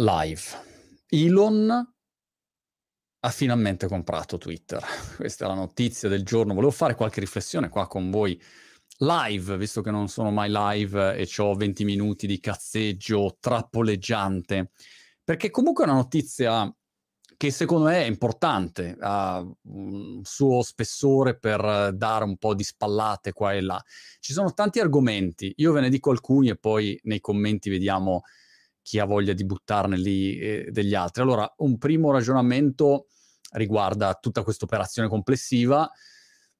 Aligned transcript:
live. 0.00 0.42
Elon 1.08 1.94
ha 3.22 3.28
finalmente 3.28 3.86
comprato 3.86 4.38
Twitter. 4.38 4.82
Questa 5.16 5.44
è 5.44 5.48
la 5.48 5.54
notizia 5.54 6.08
del 6.08 6.24
giorno. 6.24 6.54
Volevo 6.54 6.72
fare 6.72 6.94
qualche 6.94 7.20
riflessione 7.20 7.68
qua 7.68 7.86
con 7.86 8.10
voi 8.10 8.40
live, 8.98 9.56
visto 9.58 9.82
che 9.82 9.90
non 9.90 10.08
sono 10.08 10.30
mai 10.30 10.50
live 10.50 11.16
e 11.16 11.28
ho 11.38 11.54
20 11.54 11.84
minuti 11.84 12.26
di 12.26 12.40
cazzeggio 12.40 13.36
trappoleggiante, 13.40 14.70
perché 15.22 15.50
comunque 15.50 15.84
è 15.84 15.88
una 15.88 15.96
notizia 15.96 16.74
che 17.36 17.50
secondo 17.50 17.86
me 17.86 18.02
è 18.02 18.06
importante, 18.06 18.96
ha 19.00 19.42
un 19.62 20.20
suo 20.22 20.62
spessore 20.62 21.38
per 21.38 21.94
dare 21.94 22.24
un 22.24 22.36
po' 22.36 22.54
di 22.54 22.62
spallate 22.62 23.32
qua 23.32 23.54
e 23.54 23.62
là. 23.62 23.82
Ci 24.18 24.34
sono 24.34 24.52
tanti 24.52 24.80
argomenti, 24.80 25.52
io 25.56 25.72
ve 25.72 25.80
ne 25.80 25.88
dico 25.88 26.10
alcuni 26.10 26.50
e 26.50 26.56
poi 26.56 26.98
nei 27.04 27.20
commenti 27.20 27.70
vediamo 27.70 28.22
chi 28.82 28.98
ha 28.98 29.04
voglia 29.04 29.32
di 29.32 29.44
buttarne 29.44 29.96
lì 29.96 30.38
eh, 30.38 30.68
degli 30.70 30.94
altri. 30.94 31.22
Allora, 31.22 31.52
un 31.58 31.78
primo 31.78 32.10
ragionamento 32.10 33.06
riguarda 33.52 34.14
tutta 34.20 34.42
questa 34.42 34.64
operazione 34.64 35.08
complessiva. 35.08 35.90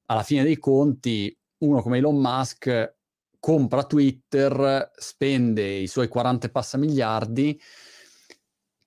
Alla 0.05 0.23
fine 0.23 0.43
dei 0.43 0.57
conti, 0.57 1.35
uno 1.59 1.81
come 1.81 1.97
Elon 1.97 2.17
Musk 2.17 2.95
compra 3.39 3.83
Twitter, 3.85 4.91
spende 4.95 5.67
i 5.67 5.87
suoi 5.87 6.07
40 6.07 6.49
passa 6.49 6.77
miliardi, 6.77 7.59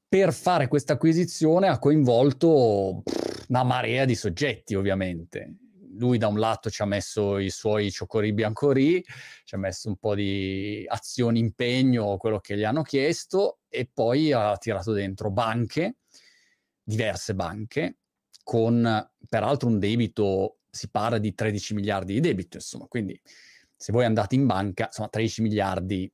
per 0.09 0.33
fare 0.33 0.69
questa 0.69 0.93
acquisizione 0.93 1.67
ha 1.67 1.79
coinvolto 1.79 3.03
una 3.49 3.65
marea 3.65 4.05
di 4.05 4.15
soggetti, 4.15 4.75
ovviamente 4.75 5.57
lui 5.97 6.19
da 6.19 6.29
un 6.29 6.39
lato 6.39 6.71
ci 6.71 6.83
ha 6.83 6.87
messo 6.87 7.39
i 7.39 7.51
suoi 7.51 7.91
cioccorì 7.91 8.33
biancorì, 8.33 9.05
ci 9.45 9.55
ha 9.55 9.59
messo 9.59 9.89
un 9.89 9.97
po' 9.97 10.15
di 10.15 10.85
azioni, 10.87 11.39
impegno, 11.39 12.17
quello 12.17 12.39
che 12.41 12.57
gli 12.57 12.65
hanno 12.65 12.83
chiesto 12.83 13.61
e 13.69 13.89
poi 13.93 14.33
ha 14.33 14.57
tirato 14.57 14.93
dentro 14.93 15.31
banche, 15.31 15.97
diverse 16.83 17.35
banche, 17.35 17.99
con 18.43 19.11
peraltro 19.29 19.69
un 19.69 19.79
debito, 19.79 20.59
si 20.71 20.91
parla 20.91 21.19
di 21.19 21.35
13 21.35 21.75
miliardi 21.75 22.15
di 22.15 22.21
debito, 22.21 22.57
insomma, 22.57 22.87
quindi 22.87 23.19
se 23.77 23.93
voi 23.93 24.05
andate 24.05 24.35
in 24.35 24.47
banca, 24.47 24.87
insomma 24.87 25.09
13 25.09 25.43
miliardi 25.43 26.13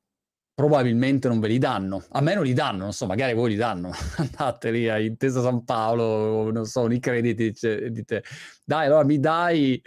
probabilmente 0.53 1.27
non 1.27 1.39
ve 1.39 1.47
li 1.47 1.57
danno. 1.57 2.03
A 2.09 2.21
me 2.21 2.35
non 2.35 2.43
li 2.43 2.53
danno, 2.53 2.83
non 2.83 2.93
so, 2.93 3.05
magari 3.05 3.33
voi 3.33 3.51
li 3.51 3.55
danno. 3.55 3.91
Andate 4.17 4.71
lì 4.71 4.89
a 4.89 4.99
Intesa 4.99 5.41
San 5.41 5.63
Paolo, 5.63 6.51
non 6.51 6.65
so, 6.65 6.89
i 6.89 6.99
crediti 6.99 7.53
e 7.67 7.89
dite, 7.89 8.23
dai, 8.63 8.85
allora 8.85 9.03
mi 9.03 9.19
dai, 9.19 9.81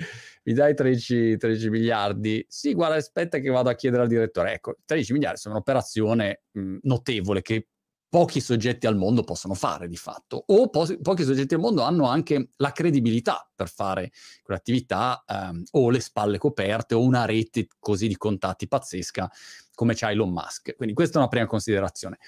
mi 0.44 0.52
dai 0.52 0.74
13, 0.74 1.36
13, 1.36 1.70
miliardi. 1.70 2.44
Sì, 2.48 2.74
guarda, 2.74 2.96
aspetta 2.96 3.38
che 3.38 3.50
vado 3.50 3.68
a 3.70 3.74
chiedere 3.74 4.02
al 4.02 4.08
direttore. 4.08 4.54
Ecco, 4.54 4.76
13 4.84 5.12
miliardi 5.12 5.38
sono 5.38 5.54
un'operazione 5.54 6.42
mh, 6.52 6.76
notevole 6.82 7.42
che 7.42 7.68
pochi 8.14 8.40
soggetti 8.40 8.86
al 8.86 8.96
mondo 8.96 9.24
possono 9.24 9.54
fare 9.54 9.88
di 9.88 9.96
fatto, 9.96 10.40
o 10.46 10.70
po- 10.70 10.86
pochi 11.02 11.24
soggetti 11.24 11.54
al 11.54 11.60
mondo 11.60 11.82
hanno 11.82 12.06
anche 12.06 12.50
la 12.58 12.70
credibilità 12.70 13.50
per 13.52 13.68
fare 13.68 14.12
quell'attività 14.40 15.24
ehm, 15.26 15.64
o 15.72 15.90
le 15.90 15.98
spalle 15.98 16.38
coperte 16.38 16.94
o 16.94 17.02
una 17.02 17.24
rete 17.24 17.66
così 17.80 18.06
di 18.06 18.16
contatti 18.16 18.68
pazzesca 18.68 19.28
come 19.74 19.94
c'ha 19.94 20.10
Elon 20.10 20.30
Musk. 20.30 20.76
Quindi 20.76 20.94
questa 20.94 21.16
è 21.16 21.18
una 21.18 21.28
prima 21.28 21.46
considerazione. 21.46 22.18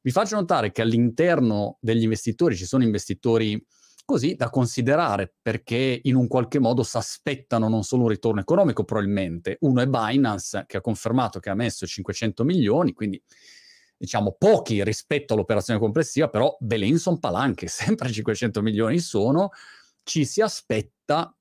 Vi 0.00 0.10
faccio 0.10 0.36
notare 0.36 0.70
che 0.72 0.82
all'interno 0.82 1.78
degli 1.80 2.02
investitori 2.02 2.56
ci 2.56 2.64
sono 2.64 2.84
investitori 2.84 3.60
così 4.06 4.36
da 4.36 4.50
considerare 4.50 5.34
perché 5.42 6.00
in 6.04 6.14
un 6.14 6.28
qualche 6.28 6.60
modo 6.60 6.84
si 6.84 6.96
aspettano 6.96 7.68
non 7.68 7.82
solo 7.82 8.02
un 8.02 8.10
ritorno 8.10 8.40
economico 8.40 8.84
probabilmente. 8.84 9.56
Uno 9.60 9.82
è 9.82 9.86
Binance 9.86 10.64
che 10.66 10.76
ha 10.76 10.80
confermato 10.80 11.40
che 11.40 11.50
ha 11.50 11.54
messo 11.54 11.86
500 11.86 12.44
milioni, 12.44 12.92
quindi 12.92 13.20
diciamo 13.98 14.36
pochi 14.38 14.84
rispetto 14.84 15.34
all'operazione 15.34 15.80
complessiva, 15.80 16.28
però 16.28 16.56
Belenson 16.60 17.18
palanche, 17.18 17.66
sempre 17.68 18.12
500 18.12 18.62
milioni 18.62 19.00
sono, 19.00 19.50
ci 20.04 20.24
si 20.24 20.40
aspetta, 20.40 21.36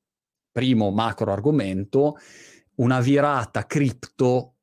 primo 0.52 0.90
macro 0.90 1.32
argomento, 1.32 2.18
una 2.78 3.00
virata 3.00 3.68
cripto 3.68 4.55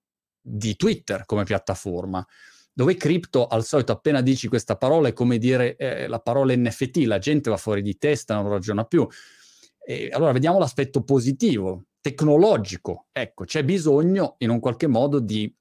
di 0.43 0.77
Twitter 0.77 1.25
come 1.25 1.45
piattaforma, 1.45 2.27
dove 2.73 2.97
cripto 2.97 3.47
al 3.47 3.65
solito 3.65 3.93
appena 3.93 4.21
dici 4.21 4.49
questa 4.49 4.77
parola 4.77 5.09
è 5.09 5.13
come 5.13 5.39
dire 5.39 5.77
eh, 5.77 6.07
la 6.09 6.19
parola 6.21 6.55
NFT, 6.57 7.05
la 7.05 7.19
gente 7.19 7.49
va 7.49 7.57
fuori 7.57 7.83
di 7.83 7.97
testa, 7.97 8.35
non 8.35 8.49
ragiona 8.49 8.85
più. 8.85 9.07
E 9.85 10.11
allora 10.13 10.33
vediamo 10.33 10.59
l'aspetto 10.59 11.03
positivo, 11.03 11.87
tecnologico. 12.01 13.07
Ecco, 13.13 13.45
c'è 13.45 13.65
bisogno 13.65 14.37
in 14.39 14.51
un 14.51 14.61
qualche 14.61 14.87
modo 14.87 15.19
di 15.19 15.53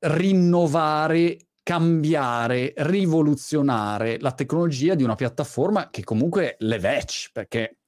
rinnovare, 0.00 1.48
cambiare, 1.62 2.72
rivoluzionare 2.76 4.18
la 4.20 4.32
tecnologia 4.32 4.94
di 4.94 5.02
una 5.02 5.14
piattaforma 5.14 5.90
che 5.90 6.04
comunque 6.04 6.56
le 6.60 6.78
vecchia, 6.78 7.28
perché 7.32 7.79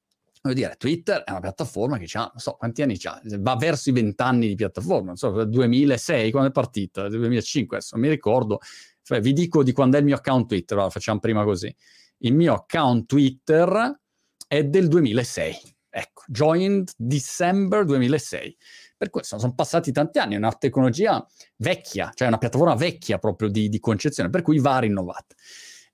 voglio 0.42 0.54
dire, 0.54 0.75
Twitter 0.76 1.22
è 1.22 1.30
una 1.30 1.41
piattaforma 1.41 1.98
che 1.98 2.06
ha, 2.19 2.22
non 2.22 2.38
so, 2.38 2.53
quanti 2.54 2.82
anni 2.82 2.98
ha? 3.04 3.20
Va 3.38 3.56
verso 3.56 3.91
i 3.91 3.92
vent'anni 3.92 4.48
di 4.48 4.54
piattaforma, 4.56 5.06
non 5.06 5.16
so, 5.16 5.44
2006, 5.44 6.30
quando 6.32 6.48
è 6.48 6.53
partita, 6.53 7.08
2005, 7.08 7.76
adesso 7.76 7.97
mi 7.97 8.08
ricordo. 8.08 8.58
Cioè, 9.03 9.20
vi 9.20 9.32
dico 9.32 9.62
di 9.62 9.72
quando 9.72 9.97
è 9.97 10.00
il 10.00 10.04
mio 10.06 10.16
account 10.16 10.48
Twitter, 10.48 10.76
allora 10.76 10.91
facciamo 10.91 11.20
prima 11.20 11.44
così. 11.44 11.75
Il 12.19 12.34
mio 12.34 12.54
account 12.54 13.06
Twitter 13.06 14.00
è 14.47 14.64
del 14.64 14.88
2006, 14.88 15.56
ecco, 15.88 16.22
joined 16.26 16.91
December 16.97 17.84
2006. 17.84 18.56
Per 18.97 19.10
questo 19.10 19.38
sono 19.38 19.54
passati 19.54 19.92
tanti 19.92 20.19
anni, 20.19 20.34
è 20.34 20.38
una 20.38 20.53
tecnologia 20.53 21.24
vecchia, 21.56 22.10
cioè 22.14 22.28
una 22.28 22.38
piattaforma 22.38 22.74
vecchia 22.74 23.19
proprio 23.19 23.48
di, 23.48 23.69
di 23.69 23.78
concezione, 23.78 24.28
per 24.28 24.42
cui 24.42 24.59
va 24.59 24.78
rinnovata. 24.80 25.34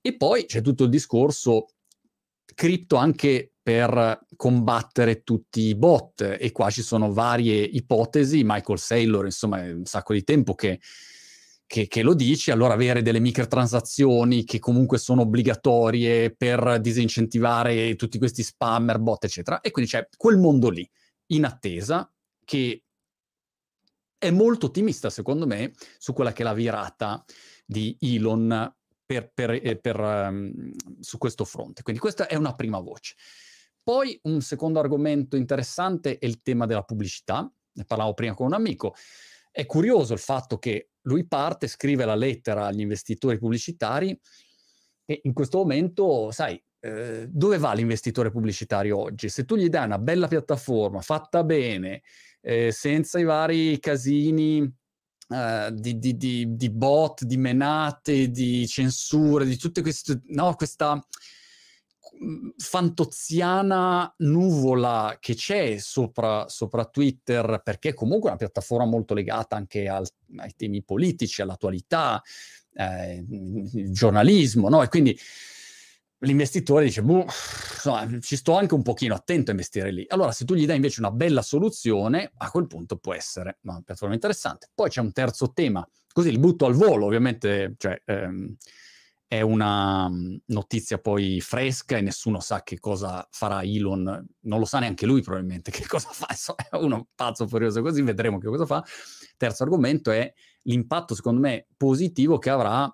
E 0.00 0.16
poi 0.16 0.46
c'è 0.46 0.60
tutto 0.60 0.84
il 0.84 0.90
discorso 0.90 1.68
cripto 2.54 2.96
anche 2.96 3.52
per 3.68 4.20
combattere 4.34 5.22
tutti 5.22 5.60
i 5.60 5.74
bot 5.74 6.22
e 6.40 6.52
qua 6.52 6.70
ci 6.70 6.80
sono 6.80 7.12
varie 7.12 7.60
ipotesi, 7.60 8.40
Michael 8.42 8.78
Saylor 8.78 9.26
insomma 9.26 9.62
è 9.62 9.72
un 9.72 9.84
sacco 9.84 10.14
di 10.14 10.24
tempo 10.24 10.54
che, 10.54 10.80
che, 11.66 11.86
che, 11.86 12.00
lo 12.00 12.14
dice, 12.14 12.50
allora 12.50 12.72
avere 12.72 13.02
delle 13.02 13.20
microtransazioni 13.20 14.44
che 14.44 14.58
comunque 14.58 14.96
sono 14.96 15.20
obbligatorie 15.20 16.34
per 16.34 16.80
disincentivare 16.80 17.94
tutti 17.96 18.16
questi 18.16 18.42
spammer, 18.42 19.00
bot 19.00 19.24
eccetera 19.24 19.60
e 19.60 19.70
quindi 19.70 19.90
c'è 19.90 20.08
quel 20.16 20.38
mondo 20.38 20.70
lì 20.70 20.90
in 21.32 21.44
attesa 21.44 22.10
che 22.46 22.84
è 24.16 24.30
molto 24.30 24.64
ottimista, 24.64 25.10
secondo 25.10 25.46
me, 25.46 25.72
su 25.98 26.14
quella 26.14 26.32
che 26.32 26.40
è 26.40 26.44
la 26.46 26.54
virata 26.54 27.22
di 27.66 27.94
Elon 28.00 28.74
per, 29.04 29.30
per, 29.34 29.50
eh, 29.50 29.76
per, 29.78 30.00
um, 30.00 30.70
su 31.00 31.18
questo 31.18 31.44
fronte. 31.44 31.82
Quindi 31.82 32.00
questa 32.00 32.26
è 32.28 32.34
una 32.34 32.54
prima 32.54 32.78
voce. 32.78 33.14
Poi 33.88 34.20
un 34.24 34.42
secondo 34.42 34.80
argomento 34.80 35.34
interessante 35.34 36.18
è 36.18 36.26
il 36.26 36.42
tema 36.42 36.66
della 36.66 36.82
pubblicità. 36.82 37.50
Ne 37.72 37.84
parlavo 37.86 38.12
prima 38.12 38.34
con 38.34 38.48
un 38.48 38.52
amico. 38.52 38.94
È 39.50 39.64
curioso 39.64 40.12
il 40.12 40.18
fatto 40.18 40.58
che 40.58 40.90
lui 41.06 41.26
parte, 41.26 41.68
scrive 41.68 42.04
la 42.04 42.14
lettera 42.14 42.66
agli 42.66 42.80
investitori 42.80 43.38
pubblicitari 43.38 44.10
e 45.06 45.20
in 45.22 45.32
questo 45.32 45.56
momento, 45.56 46.30
sai, 46.32 46.62
eh, 46.80 47.28
dove 47.30 47.56
va 47.56 47.72
l'investitore 47.72 48.30
pubblicitario 48.30 48.98
oggi? 48.98 49.30
Se 49.30 49.46
tu 49.46 49.56
gli 49.56 49.70
dai 49.70 49.86
una 49.86 49.98
bella 49.98 50.28
piattaforma 50.28 51.00
fatta 51.00 51.42
bene, 51.42 52.02
eh, 52.42 52.70
senza 52.70 53.18
i 53.18 53.24
vari 53.24 53.78
casini 53.78 54.70
eh, 55.30 55.70
di, 55.72 55.98
di, 55.98 56.14
di, 56.14 56.56
di, 56.56 56.70
bot, 56.70 57.24
di 57.24 57.38
menate, 57.38 58.28
di 58.28 58.66
censure, 58.66 59.46
di 59.46 59.56
tutte 59.56 59.80
queste, 59.80 60.20
no, 60.26 60.54
questa 60.56 61.02
fantoziana 62.56 64.12
nuvola 64.18 65.16
che 65.20 65.34
c'è 65.34 65.78
sopra, 65.78 66.48
sopra, 66.48 66.84
Twitter, 66.86 67.60
perché 67.64 67.94
comunque 67.94 68.28
è 68.28 68.32
una 68.32 68.38
piattaforma 68.38 68.84
molto 68.84 69.14
legata 69.14 69.56
anche 69.56 69.88
al, 69.88 70.06
ai 70.36 70.54
temi 70.56 70.82
politici, 70.82 71.42
all'attualità, 71.42 72.22
eh, 72.74 73.24
il 73.28 73.92
giornalismo, 73.92 74.68
no? 74.68 74.82
E 74.82 74.88
quindi 74.88 75.18
l'investitore 76.22 76.84
dice, 76.84 77.02
boh, 77.02 77.22
insomma, 77.24 78.08
ci 78.20 78.36
sto 78.36 78.56
anche 78.56 78.74
un 78.74 78.82
pochino 78.82 79.14
attento 79.14 79.50
a 79.50 79.54
investire 79.54 79.92
lì. 79.92 80.04
Allora, 80.08 80.32
se 80.32 80.44
tu 80.44 80.54
gli 80.54 80.66
dai 80.66 80.76
invece 80.76 81.00
una 81.00 81.10
bella 81.10 81.42
soluzione, 81.42 82.32
a 82.36 82.50
quel 82.50 82.66
punto 82.66 82.96
può 82.96 83.14
essere 83.14 83.58
una 83.62 83.76
piattaforma 83.76 84.14
interessante. 84.14 84.68
Poi 84.74 84.88
c'è 84.88 85.00
un 85.00 85.12
terzo 85.12 85.52
tema, 85.52 85.88
così 86.12 86.30
li 86.30 86.38
butto 86.38 86.66
al 86.66 86.74
volo, 86.74 87.06
ovviamente, 87.06 87.74
cioè, 87.78 88.00
ehm, 88.04 88.56
è 89.28 89.42
una 89.42 90.08
mm, 90.08 90.36
notizia 90.46 90.98
poi 90.98 91.40
fresca 91.42 91.98
e 91.98 92.00
nessuno 92.00 92.40
sa 92.40 92.62
che 92.62 92.80
cosa 92.80 93.28
farà 93.30 93.62
Elon, 93.62 94.26
non 94.40 94.58
lo 94.58 94.64
sa 94.64 94.78
neanche 94.78 95.04
lui 95.04 95.20
probabilmente 95.20 95.70
che 95.72 95.86
cosa 95.86 96.08
fa, 96.10 96.26
è 96.70 96.76
uno 96.76 97.08
pazzo 97.14 97.46
furioso 97.46 97.82
così, 97.82 98.00
vedremo 98.02 98.38
che 98.38 98.48
cosa 98.48 98.64
fa. 98.64 98.82
Terzo 99.36 99.62
argomento 99.62 100.10
è 100.10 100.32
l'impatto, 100.62 101.14
secondo 101.14 101.40
me, 101.40 101.66
positivo 101.76 102.38
che 102.38 102.50
avrà 102.50 102.92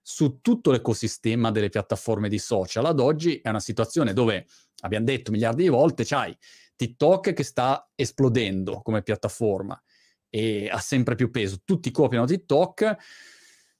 su 0.00 0.38
tutto 0.40 0.70
l'ecosistema 0.70 1.50
delle 1.50 1.70
piattaforme 1.70 2.28
di 2.28 2.38
social. 2.38 2.86
Ad 2.86 3.00
oggi 3.00 3.40
è 3.40 3.48
una 3.48 3.60
situazione 3.60 4.12
dove, 4.12 4.46
abbiamo 4.82 5.04
detto 5.06 5.32
miliardi 5.32 5.64
di 5.64 5.68
volte, 5.68 6.04
c'hai 6.04 6.36
TikTok 6.76 7.32
che 7.32 7.42
sta 7.42 7.90
esplodendo 7.94 8.80
come 8.82 9.02
piattaforma 9.02 9.80
e 10.28 10.68
ha 10.68 10.78
sempre 10.78 11.16
più 11.16 11.30
peso. 11.30 11.62
Tutti 11.64 11.90
copiano 11.90 12.26
TikTok. 12.26 12.96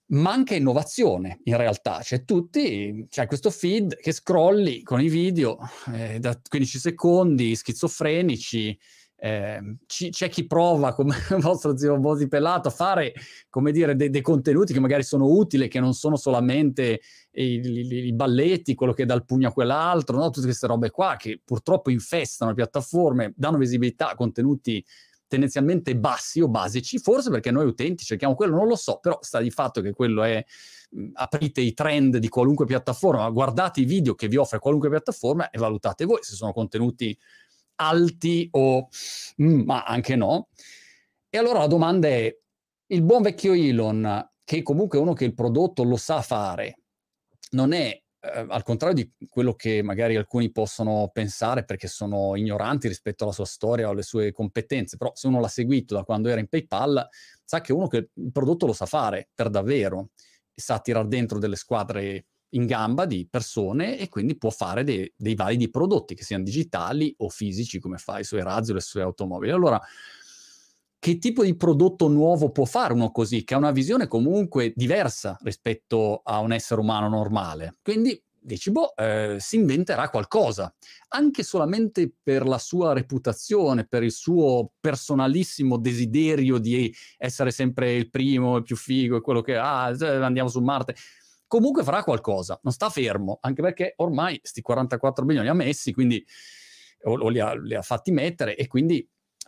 Manca 0.08 0.54
innovazione 0.54 1.40
in 1.44 1.56
realtà, 1.56 1.98
c'è 2.02 2.24
tutti, 2.24 3.06
c'è 3.08 3.26
questo 3.26 3.50
feed 3.50 3.96
che 3.96 4.12
scrolli 4.12 4.82
con 4.82 5.00
i 5.00 5.08
video 5.08 5.58
eh, 5.92 6.18
da 6.18 6.38
15 6.46 6.78
secondi, 6.78 7.54
schizofrenici, 7.56 8.78
eh, 9.16 9.76
c- 9.86 10.10
c'è 10.10 10.28
chi 10.28 10.46
prova, 10.46 10.92
come 10.92 11.16
il 11.30 11.40
vostro 11.40 11.76
zio 11.78 11.98
Bosi 11.98 12.28
Pelato, 12.28 12.68
a 12.68 12.70
fare, 12.70 13.14
come 13.48 13.72
dire, 13.72 13.96
dei, 13.96 14.20
contenuti 14.20 14.74
che 14.74 14.80
magari 14.80 15.02
sono 15.02 15.26
utili, 15.26 15.68
che 15.68 15.80
non 15.80 15.94
sono 15.94 16.16
solamente 16.16 17.00
i, 17.32 17.54
i, 17.54 18.06
i, 18.06 18.12
balletti, 18.12 18.74
quello 18.74 18.92
che 18.92 19.06
dà 19.06 19.14
il 19.14 19.24
pugno 19.24 19.48
a 19.48 19.52
quell'altro, 19.52 20.18
no? 20.18 20.28
tutte 20.28 20.46
queste 20.46 20.66
robe 20.66 20.90
qua 20.90 21.16
che 21.16 21.40
purtroppo 21.42 21.90
infestano 21.90 22.50
le 22.50 22.56
piattaforme, 22.56 23.32
danno 23.34 23.56
visibilità 23.56 24.10
a 24.10 24.14
contenuti 24.14 24.84
tendenzialmente 25.26 25.96
bassi 25.96 26.40
o 26.40 26.48
basici, 26.48 26.98
forse 26.98 27.30
perché 27.30 27.50
noi 27.50 27.66
utenti 27.66 28.04
cerchiamo 28.04 28.34
quello, 28.34 28.56
non 28.56 28.68
lo 28.68 28.76
so, 28.76 28.98
però 29.00 29.18
sta 29.20 29.40
di 29.40 29.50
fatto 29.50 29.80
che 29.80 29.92
quello 29.92 30.22
è 30.22 30.44
aprite 31.14 31.60
i 31.60 31.72
trend 31.72 32.18
di 32.18 32.28
qualunque 32.28 32.66
piattaforma, 32.66 33.28
guardate 33.30 33.80
i 33.80 33.84
video 33.84 34.14
che 34.14 34.28
vi 34.28 34.36
offre 34.36 34.58
qualunque 34.58 34.88
piattaforma 34.88 35.50
e 35.50 35.58
valutate 35.58 36.04
voi 36.04 36.22
se 36.22 36.34
sono 36.34 36.52
contenuti 36.52 37.16
alti 37.76 38.48
o 38.52 38.88
mm, 39.42 39.62
ma 39.62 39.82
anche 39.82 40.16
no. 40.16 40.48
E 41.28 41.38
allora 41.38 41.60
la 41.60 41.66
domanda 41.66 42.06
è, 42.06 42.36
il 42.86 43.02
buon 43.02 43.22
vecchio 43.22 43.54
Elon, 43.54 44.30
che 44.44 44.62
comunque 44.62 44.98
è 44.98 45.00
uno 45.00 45.14
che 45.14 45.24
il 45.24 45.34
prodotto 45.34 45.82
lo 45.82 45.96
sa 45.96 46.22
fare, 46.22 46.78
non 47.50 47.72
è 47.72 48.03
eh, 48.24 48.46
al 48.48 48.62
contrario 48.62 48.94
di 48.96 49.28
quello 49.28 49.54
che 49.54 49.82
magari 49.82 50.16
alcuni 50.16 50.50
possono 50.50 51.10
pensare 51.12 51.64
perché 51.64 51.88
sono 51.88 52.36
ignoranti 52.36 52.88
rispetto 52.88 53.24
alla 53.24 53.32
sua 53.32 53.44
storia 53.44 53.88
o 53.88 53.90
alle 53.90 54.02
sue 54.02 54.32
competenze, 54.32 54.96
però 54.96 55.12
se 55.14 55.26
uno 55.26 55.40
l'ha 55.40 55.48
seguito 55.48 55.94
da 55.94 56.04
quando 56.04 56.28
era 56.28 56.40
in 56.40 56.48
PayPal, 56.48 57.06
sa 57.44 57.60
che 57.60 57.72
uno 57.72 57.86
che 57.86 58.08
il 58.12 58.32
prodotto 58.32 58.66
lo 58.66 58.72
sa 58.72 58.86
fare 58.86 59.28
per 59.34 59.50
davvero, 59.50 60.10
sa 60.54 60.78
tirare 60.78 61.08
dentro 61.08 61.38
delle 61.38 61.56
squadre 61.56 62.26
in 62.54 62.66
gamba 62.66 63.04
di 63.04 63.26
persone 63.28 63.98
e 63.98 64.08
quindi 64.08 64.36
può 64.38 64.50
fare 64.50 64.84
dei, 64.84 65.12
dei 65.16 65.34
validi 65.34 65.68
prodotti, 65.70 66.14
che 66.14 66.24
siano 66.24 66.44
digitali 66.44 67.12
o 67.18 67.28
fisici, 67.28 67.80
come 67.80 67.98
fa 67.98 68.20
i 68.20 68.24
suoi 68.24 68.42
razzi 68.42 68.70
o 68.70 68.74
le 68.74 68.80
sue 68.80 69.02
automobili. 69.02 69.52
Allora, 69.52 69.80
che 71.04 71.18
tipo 71.18 71.44
di 71.44 71.54
prodotto 71.54 72.08
nuovo 72.08 72.50
può 72.50 72.64
fare 72.64 72.94
uno 72.94 73.10
così, 73.10 73.44
che 73.44 73.52
ha 73.52 73.58
una 73.58 73.72
visione 73.72 74.06
comunque 74.06 74.72
diversa 74.74 75.38
rispetto 75.42 76.22
a 76.24 76.38
un 76.38 76.50
essere 76.50 76.80
umano 76.80 77.10
normale? 77.10 77.76
Quindi 77.82 78.18
dici, 78.40 78.70
boh, 78.70 78.96
eh, 78.96 79.36
si 79.38 79.56
inventerà 79.56 80.08
qualcosa, 80.08 80.74
anche 81.08 81.42
solamente 81.42 82.10
per 82.22 82.46
la 82.46 82.56
sua 82.56 82.94
reputazione, 82.94 83.86
per 83.86 84.02
il 84.02 84.12
suo 84.12 84.70
personalissimo 84.80 85.76
desiderio 85.76 86.56
di 86.56 86.90
essere 87.18 87.50
sempre 87.50 87.92
il 87.92 88.08
primo, 88.08 88.56
il 88.56 88.62
più 88.62 88.76
figo, 88.76 89.20
quello 89.20 89.42
che 89.42 89.58
ah, 89.58 89.88
andiamo 89.88 90.48
su 90.48 90.62
Marte 90.62 90.94
comunque 91.46 91.82
farà 91.82 92.02
qualcosa, 92.02 92.58
non 92.62 92.72
sta 92.72 92.88
fermo, 92.88 93.36
anche 93.42 93.60
perché 93.60 93.92
ormai 93.98 94.40
sti 94.42 94.62
44 94.62 95.26
milioni 95.26 95.46
li 95.46 95.52
ha 95.52 95.54
messi, 95.54 95.92
quindi 95.92 96.24
o, 97.04 97.18
o 97.18 97.28
li, 97.28 97.40
ha, 97.40 97.54
li, 97.54 97.74
ha, 97.74 97.82
fatti 97.82 98.10
mettere 98.10 98.56
e 98.56 98.66
quindi 98.66 99.06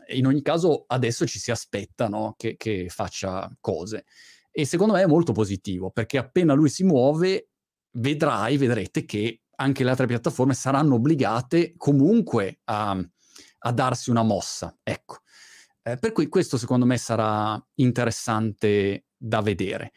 in 0.08 0.26
ogni 0.26 0.42
caso 0.42 0.84
adesso 0.86 1.26
ci 1.26 1.38
si 1.38 1.50
aspetta 1.50 2.08
no, 2.08 2.34
che, 2.36 2.56
che 2.56 2.88
faccia 2.88 3.50
cose. 3.60 4.04
E 4.50 4.64
secondo 4.64 4.94
me 4.94 5.02
è 5.02 5.06
molto 5.06 5.32
positivo, 5.32 5.90
perché 5.90 6.18
appena 6.18 6.54
lui 6.54 6.68
si 6.68 6.84
muove, 6.84 7.50
vedrai, 7.92 8.56
vedrete 8.56 9.04
che 9.04 9.42
anche 9.56 9.84
le 9.84 9.90
altre 9.90 10.06
piattaforme 10.06 10.54
saranno 10.54 10.94
obbligate 10.94 11.74
comunque 11.76 12.60
a, 12.64 12.98
a 13.58 13.72
darsi 13.72 14.10
una 14.10 14.22
mossa. 14.22 14.76
Ecco. 14.82 15.18
Eh, 15.82 15.98
per 15.98 16.12
cui 16.12 16.28
questo 16.28 16.58
secondo 16.58 16.84
me 16.86 16.98
sarà 16.98 17.62
interessante 17.74 19.06
da 19.16 19.40
vedere. 19.40 19.92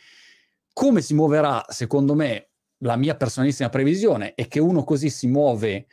Come 0.72 1.02
si 1.02 1.14
muoverà, 1.14 1.66
secondo 1.70 2.14
me, 2.14 2.52
la 2.84 2.96
mia 2.96 3.16
personalissima 3.16 3.70
previsione 3.70 4.34
è 4.36 4.48
che 4.48 4.60
uno 4.60 4.84
così 4.84 5.10
si 5.10 5.28
muove 5.28 5.88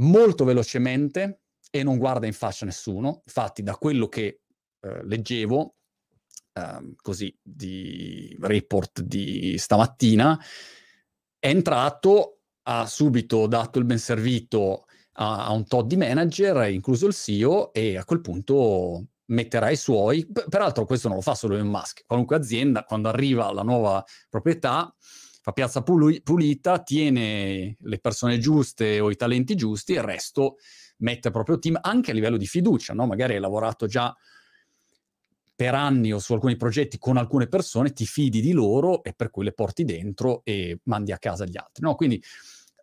molto 0.00 0.44
velocemente 0.44 1.39
e 1.70 1.82
non 1.82 1.98
guarda 1.98 2.26
in 2.26 2.32
faccia 2.32 2.66
nessuno. 2.66 3.22
Infatti, 3.24 3.62
da 3.62 3.76
quello 3.76 4.08
che 4.08 4.40
eh, 4.80 5.04
leggevo, 5.04 5.74
eh, 6.52 6.94
così, 7.00 7.34
di 7.40 8.36
report 8.40 9.02
di 9.02 9.56
stamattina, 9.56 10.38
è 11.38 11.48
entrato, 11.48 12.40
ha 12.62 12.86
subito 12.86 13.46
dato 13.46 13.78
il 13.78 13.84
ben 13.84 13.98
servito 13.98 14.84
a, 15.14 15.46
a 15.46 15.52
un 15.52 15.64
tot 15.64 15.86
di 15.86 15.96
manager, 15.96 16.70
incluso 16.70 17.06
il 17.06 17.14
CEO, 17.14 17.72
e 17.72 17.96
a 17.96 18.04
quel 18.04 18.20
punto 18.20 19.06
metterà 19.26 19.70
i 19.70 19.76
suoi. 19.76 20.26
Peraltro 20.48 20.84
questo 20.84 21.08
non 21.08 21.18
lo 21.18 21.22
fa 21.22 21.34
solo 21.34 21.54
Elon 21.54 21.68
Musk, 21.68 22.02
qualunque 22.04 22.36
azienda 22.36 22.84
quando 22.84 23.08
arriva 23.08 23.52
la 23.52 23.62
nuova 23.62 24.04
proprietà 24.28 24.92
fa 25.42 25.52
piazza 25.52 25.82
pulita, 25.82 26.82
tiene 26.82 27.76
le 27.80 27.98
persone 27.98 28.38
giuste 28.38 29.00
o 29.00 29.10
i 29.10 29.16
talenti 29.16 29.54
giusti 29.54 29.94
e 29.94 29.96
il 29.96 30.02
resto 30.02 30.56
mette 31.00 31.28
il 31.28 31.34
proprio 31.34 31.58
team 31.58 31.78
anche 31.80 32.10
a 32.10 32.14
livello 32.14 32.36
di 32.36 32.46
fiducia, 32.46 32.94
no? 32.94 33.06
Magari 33.06 33.34
hai 33.34 33.40
lavorato 33.40 33.86
già 33.86 34.14
per 35.54 35.74
anni 35.74 36.10
o 36.12 36.18
su 36.18 36.32
alcuni 36.32 36.56
progetti 36.56 36.96
con 36.96 37.18
alcune 37.18 37.46
persone, 37.46 37.92
ti 37.92 38.06
fidi 38.06 38.40
di 38.40 38.52
loro 38.52 39.02
e 39.02 39.12
per 39.12 39.30
cui 39.30 39.44
le 39.44 39.52
porti 39.52 39.84
dentro 39.84 40.40
e 40.44 40.80
mandi 40.84 41.12
a 41.12 41.18
casa 41.18 41.44
gli 41.44 41.58
altri, 41.58 41.84
no? 41.84 41.94
Quindi 41.94 42.22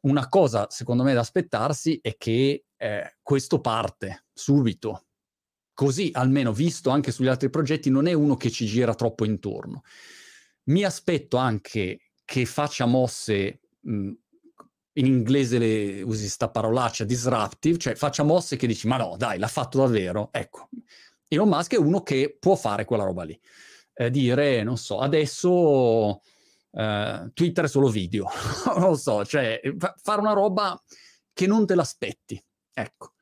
una 0.02 0.30
cosa 0.30 0.68
secondo 0.70 1.04
me 1.04 1.14
da 1.14 1.22
aspettarsi 1.22 2.00
è 2.02 2.16
che 2.18 2.66
eh, 2.78 3.18
questo 3.22 3.60
parte 3.62 4.26
subito, 4.32 5.08
così 5.74 6.12
almeno 6.14 6.54
visto 6.54 6.92
anche 6.92 7.12
sugli 7.12 7.28
altri 7.28 7.50
progetti, 7.50 7.90
non 7.90 8.08
è 8.08 8.14
uno 8.14 8.36
che 8.36 8.52
ci 8.52 8.66
gira 8.66 8.94
troppo 8.94 9.26
intorno. 9.26 9.82
Mi 10.66 10.84
aspetto 10.84 11.38
anche 11.38 12.12
che 12.24 12.46
faccia 12.46 12.86
mosse, 12.86 13.62
mh, 13.80 14.12
in 14.98 15.06
inglese 15.06 15.58
le, 15.58 16.02
usi 16.02 16.22
questa 16.22 16.50
parolaccia, 16.50 17.04
disruptive, 17.04 17.78
cioè 17.78 17.96
faccia 17.96 18.24
mosse 18.24 18.56
che 18.56 18.68
dici, 18.68 18.88
ma 18.88 18.98
no, 18.98 19.16
dai, 19.18 19.40
l'ha 19.40 19.48
fatto 19.48 19.80
davvero. 19.80 20.30
Ecco, 20.32 20.70
Elon 21.28 21.48
Musk 21.48 21.74
è 21.74 21.78
uno 21.78 22.02
che 22.02 22.36
può 22.40 22.56
fare 22.56 22.86
quella 22.86 23.04
roba 23.04 23.24
lì. 23.24 23.40
Eh, 23.94 24.10
dire, 24.10 24.64
non 24.64 24.78
so, 24.78 25.00
adesso 25.00 26.22
eh, 26.72 27.32
Twitter 27.34 27.66
è 27.66 27.68
solo 27.68 27.90
video, 27.90 28.28
non 28.78 28.90
lo 28.90 28.96
so, 28.96 29.26
cioè 29.26 29.60
fa- 29.78 29.96
fare 30.02 30.22
una 30.22 30.34
roba 30.34 30.80
che 31.34 31.48
non 31.48 31.66
te 31.66 31.76
l'aspetti. 31.76 32.42
Ecco. 32.74 33.14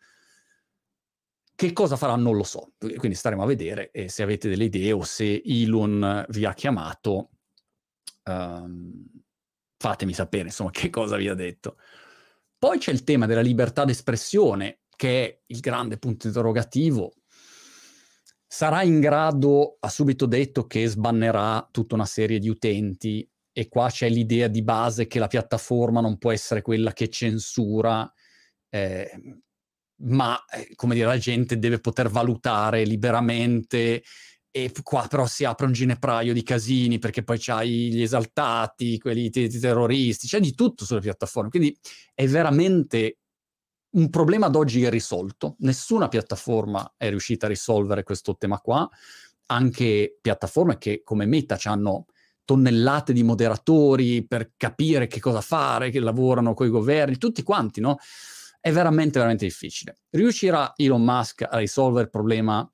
Che 1.56 1.72
cosa 1.72 1.96
farà 1.96 2.18
non 2.18 2.36
lo 2.36 2.44
so, 2.44 2.74
quindi 2.78 3.16
staremo 3.16 3.44
a 3.44 3.46
vedere 3.46 3.90
e 3.92 4.10
se 4.10 4.24
avete 4.24 4.50
delle 4.50 4.66
idee 4.66 4.92
o 4.92 5.04
se 5.04 5.42
Elon 5.46 6.26
vi 6.28 6.44
ha 6.44 6.54
chiamato, 6.54 7.30
um, 8.26 9.06
fatemi 9.86 10.14
sapere 10.14 10.46
insomma 10.46 10.72
che 10.72 10.90
cosa 10.90 11.16
vi 11.16 11.28
ha 11.28 11.36
detto. 11.36 11.78
Poi 12.58 12.80
c'è 12.80 12.92
il 12.92 13.04
tema 13.04 13.28
della 13.28 13.42
libertà 13.42 13.86
d'espressione, 13.86 14.80
che 14.96 15.26
è 15.26 15.42
il 15.46 15.60
grande 15.60 16.00
punto 16.00 16.26
interrogativo. 16.26 17.14
Sarà 18.48 18.82
in 18.82 19.00
grado, 19.00 19.78
ha 19.80 19.90
subito 19.90 20.26
detto 20.26 20.66
che 20.66 20.88
sbannerà 20.88 21.68
tutta 21.72 21.94
una 21.94 22.06
serie 22.06 22.40
di 22.40 22.50
utenti 22.50 23.30
e 23.52 23.68
qua 23.68 23.90
c'è 23.92 24.10
l'idea 24.10 24.48
di 24.48 24.64
base 24.64 25.06
che 25.06 25.20
la 25.20 25.28
piattaforma 25.28 26.02
non 26.02 26.18
può 26.18 26.32
essere 26.32 26.64
quella 26.64 26.92
che 26.92 27.08
censura, 27.10 28.12
eh, 28.70 29.12
ma 29.98 30.44
come 30.74 30.96
dire, 30.96 31.06
la 31.06 31.20
gente 31.20 31.60
deve 31.60 31.80
poter 31.80 32.10
valutare 32.10 32.86
liberamente 32.86 34.02
e 34.58 34.72
qua 34.84 35.06
però 35.10 35.28
si 35.28 35.44
apre 35.44 35.66
un 35.66 35.74
ginepraio 35.74 36.32
di 36.32 36.42
casini 36.42 36.98
perché 36.98 37.26
poi 37.26 37.38
c'hai 37.38 37.92
gli 37.92 38.02
esaltati, 38.02 38.98
quelli 38.98 39.30
t- 39.30 39.60
terroristi, 39.60 40.28
c'è 40.28 40.40
di 40.40 40.56
tutto 40.56 40.86
sulle 40.86 41.02
piattaforme, 41.02 41.50
quindi 41.50 41.78
è 42.14 42.26
veramente 42.26 43.18
un 43.96 44.10
problema 44.10 44.46
ad 44.46 44.56
oggi 44.56 44.80
irrisolto. 44.80 45.58
Nessuna 45.60 46.08
piattaforma 46.08 46.94
è 46.96 47.10
riuscita 47.10 47.48
a 47.48 47.50
risolvere 47.50 48.04
questo 48.04 48.38
tema 48.38 48.58
qua, 48.60 48.90
anche 49.48 50.18
piattaforme 50.22 50.78
che 50.78 51.02
come 51.04 51.26
Meta 51.26 51.58
hanno 51.66 52.06
tonnellate 52.46 53.12
di 53.12 53.24
moderatori 53.24 54.26
per 54.26 54.54
capire 54.56 55.08
che 55.08 55.20
cosa 55.20 55.42
fare, 55.42 55.90
che 55.90 56.00
lavorano 56.00 56.54
con 56.54 56.66
i 56.66 56.70
governi, 56.70 57.18
tutti 57.18 57.44
quanti, 57.44 57.82
no? 57.82 57.98
è 58.62 58.72
veramente, 58.72 59.20
veramente 59.20 59.46
difficile. 59.46 59.98
Riuscirà 60.12 60.72
Elon 60.78 61.04
Musk 61.04 61.46
a 61.48 61.58
risolvere 61.58 62.06
il 62.06 62.10
problema 62.10 62.68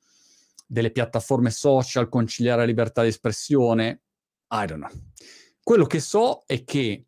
delle 0.72 0.92
piattaforme 0.92 1.50
social, 1.50 2.08
conciliare 2.08 2.62
la 2.62 2.66
libertà 2.66 3.02
di 3.02 3.10
espressione? 3.10 4.04
I 4.52 4.66
don't 4.66 4.86
know. 4.86 4.90
Quello 5.62 5.86
che 5.86 6.00
so 6.00 6.44
è 6.46 6.64
che 6.64 7.08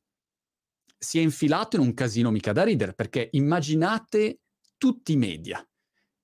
si 0.98 1.18
è 1.20 1.22
infilato 1.22 1.78
in 1.78 1.84
un 1.84 1.94
casino 1.94 2.30
mica 2.30 2.52
da 2.52 2.64
ridere, 2.64 2.94
perché 2.94 3.30
immaginate 3.32 4.42
tutti 4.78 5.14
i 5.14 5.18
media 5.18 5.66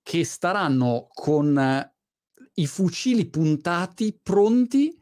che 0.02 0.24
staranno 0.24 1.08
con 1.14 1.56
uh, 1.56 2.42
i 2.54 2.66
fucili 2.66 3.26
puntati, 3.30 4.18
pronti 4.22 4.94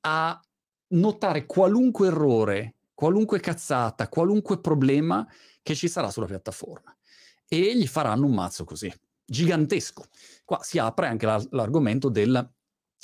a 0.00 0.40
notare 0.88 1.44
qualunque 1.44 2.06
errore, 2.06 2.76
qualunque 2.94 3.38
cazzata, 3.38 4.08
qualunque 4.08 4.60
problema 4.60 5.26
che 5.62 5.74
ci 5.74 5.88
sarà 5.88 6.10
sulla 6.10 6.26
piattaforma 6.26 6.96
e 7.46 7.76
gli 7.76 7.86
faranno 7.86 8.24
un 8.24 8.32
mazzo 8.32 8.64
così, 8.64 8.90
gigantesco. 9.32 10.04
Qua 10.44 10.62
si 10.62 10.78
apre 10.78 11.06
anche 11.06 11.26
la, 11.26 11.42
l'argomento 11.50 12.10
del 12.10 12.52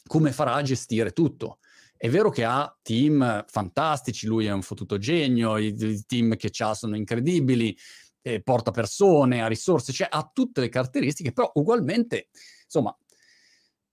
come 0.07 0.33
farà 0.33 0.55
a 0.55 0.63
gestire 0.63 1.13
tutto. 1.13 1.59
È 1.97 2.09
vero 2.09 2.31
che 2.31 2.45
ha 2.45 2.77
team 2.83 3.45
fantastici, 3.49 4.27
lui 4.27 4.47
è 4.47 4.53
un 4.53 4.63
fottuto 4.63 4.99
genio, 4.99 5.57
i, 5.57 5.75
i 5.77 6.05
team 6.07 6.37
che 6.37 6.51
ha 6.59 6.75
sono 6.75 6.97
incredibili, 6.97 7.77
eh, 8.23 8.41
porta 8.43 8.71
persone, 8.71 9.43
ha 9.43 9.49
risorse, 9.49 9.93
cioè 9.93 10.07
ha 10.11 10.31
tutte 10.33 10.61
le 10.61 10.69
caratteristiche, 10.69 11.33
però 11.33 11.51
ugualmente, 11.55 12.29
insomma, 12.65 12.97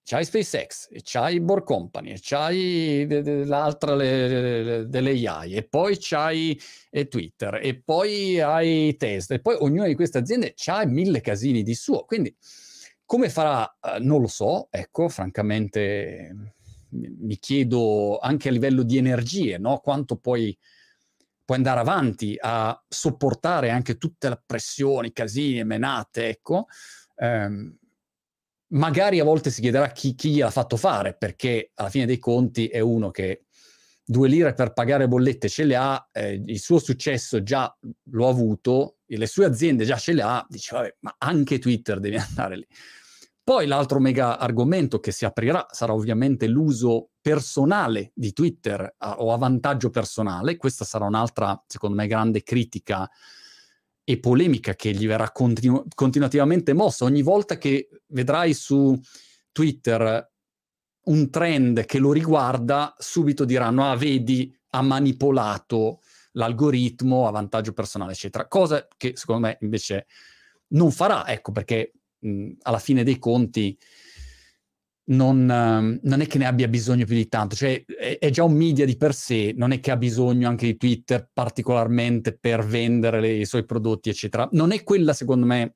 c'hai 0.05 0.23
SpaceX, 0.23 0.87
c'hai 1.01 1.39
Borg 1.39 1.63
Company, 1.63 2.15
c'hai 2.21 3.07
l'altra 3.45 3.95
le, 3.95 4.27
le, 4.27 4.87
delle 4.87 5.27
AI, 5.27 5.55
e 5.55 5.63
poi 5.67 5.97
c'hai 5.99 6.59
eh, 6.91 7.07
Twitter, 7.07 7.59
e 7.59 7.81
poi 7.81 8.39
hai 8.39 8.95
Tesla, 8.97 9.35
e 9.35 9.41
poi 9.41 9.55
ognuna 9.59 9.87
di 9.87 9.95
queste 9.95 10.19
aziende 10.19 10.53
ha 10.67 10.85
mille 10.85 11.21
casini 11.21 11.63
di 11.63 11.73
suo. 11.73 12.05
Quindi 12.05 12.33
come 13.03 13.29
farà? 13.29 13.77
Eh, 13.81 13.99
non 13.99 14.21
lo 14.21 14.27
so, 14.27 14.67
ecco, 14.69 15.09
francamente 15.09 16.53
mi 16.89 17.37
chiedo 17.39 18.19
anche 18.19 18.49
a 18.49 18.51
livello 18.51 18.83
di 18.83 18.97
energie, 18.97 19.57
no? 19.57 19.79
quanto 19.79 20.17
poi 20.17 20.55
puoi 21.43 21.57
andare 21.57 21.79
avanti 21.79 22.37
a 22.39 22.79
sopportare 22.87 23.71
anche 23.71 23.97
tutte 23.97 24.29
le 24.29 24.41
pressioni, 24.45 25.11
casini, 25.11 25.63
menate, 25.63 26.29
ecco. 26.29 26.67
Um, 27.15 27.75
magari 28.75 29.19
a 29.19 29.23
volte 29.23 29.49
si 29.49 29.61
chiederà 29.61 29.91
chi, 29.91 30.15
chi 30.15 30.31
gliel'ha 30.31 30.49
fatto 30.49 30.77
fare, 30.77 31.15
perché 31.15 31.71
alla 31.75 31.89
fine 31.89 32.05
dei 32.05 32.19
conti 32.19 32.67
è 32.67 32.79
uno 32.79 33.11
che 33.11 33.45
due 34.03 34.27
lire 34.27 34.53
per 34.53 34.73
pagare 34.73 35.07
bollette 35.07 35.49
ce 35.49 35.63
le 35.63 35.75
ha, 35.75 36.09
eh, 36.11 36.41
il 36.45 36.59
suo 36.59 36.79
successo 36.79 37.41
già 37.41 37.75
l'ho 38.11 38.27
avuto, 38.27 38.97
le 39.05 39.25
sue 39.25 39.45
aziende 39.45 39.83
già 39.85 39.97
ce 39.97 40.13
le 40.13 40.21
ha, 40.21 40.45
dice 40.47 40.75
vabbè, 40.75 40.95
ma 40.99 41.15
anche 41.17 41.59
Twitter 41.59 41.99
deve 41.99 42.17
andare 42.17 42.57
lì. 42.57 42.67
Poi 43.43 43.67
l'altro 43.67 43.99
mega 43.99 44.39
argomento 44.39 44.99
che 44.99 45.11
si 45.11 45.23
aprirà 45.23 45.67
sarà 45.69 45.93
ovviamente 45.93 46.47
l'uso 46.47 47.11
personale 47.21 48.11
di 48.15 48.33
Twitter 48.33 48.95
a, 48.97 49.19
o 49.19 49.31
a 49.31 49.37
vantaggio 49.37 49.91
personale. 49.91 50.57
Questa 50.57 50.83
sarà 50.83 51.05
un'altra, 51.05 51.63
secondo 51.67 51.95
me, 51.95 52.07
grande 52.07 52.41
critica 52.41 53.07
e 54.07 54.19
polemica 54.19 54.75
che 54.75 54.91
gli 54.91 55.07
verrà 55.07 55.31
continu- 55.31 55.83
continuativamente 55.93 56.73
mossa. 56.73 57.05
Ogni 57.05 57.23
volta 57.23 57.57
che 57.57 57.89
vedrai 58.07 58.53
su 58.53 58.97
Twitter 59.51 60.31
un 61.05 61.29
trend 61.29 61.85
che 61.85 61.97
lo 61.97 62.11
riguarda, 62.11 62.93
subito 62.97 63.45
diranno, 63.45 63.89
ah, 63.89 63.97
vedi, 63.97 64.55
ha 64.69 64.81
manipolato 64.81 66.01
l'algoritmo 66.33 67.27
a 67.27 67.31
vantaggio 67.31 67.73
personale, 67.73 68.11
eccetera. 68.11 68.47
Cosa 68.47 68.87
che 68.95 69.13
secondo 69.15 69.47
me 69.47 69.57
invece 69.61 70.05
non 70.69 70.91
farà, 70.91 71.27
ecco, 71.27 71.51
perché 71.51 71.93
mh, 72.19 72.51
alla 72.61 72.79
fine 72.79 73.03
dei 73.03 73.17
conti 73.17 73.77
non, 75.07 75.41
uh, 75.41 75.99
non, 76.01 76.21
è 76.21 76.27
che 76.27 76.37
ne 76.37 76.47
abbia 76.47 76.67
bisogno 76.67 77.05
più 77.05 77.15
di 77.15 77.27
tanto, 77.27 77.55
cioè 77.55 77.83
è, 77.85 78.17
è, 78.19 78.29
già 78.29 78.43
un 78.43 78.53
media 78.53 78.85
di 78.85 78.97
per 78.97 79.13
sé, 79.13 79.53
non 79.55 79.71
è 79.71 79.79
che 79.79 79.91
ha 79.91 79.97
bisogno 79.97 80.47
anche 80.47 80.65
di 80.65 80.77
Twitter 80.77 81.29
particolarmente 81.31 82.37
per 82.37 82.65
vendere 82.65 83.19
le, 83.19 83.33
i 83.33 83.45
suoi 83.45 83.65
prodotti, 83.65 84.09
eccetera. 84.09 84.47
Non 84.51 84.71
è 84.71 84.83
quella, 84.83 85.13
secondo 85.13 85.45
me, 85.45 85.75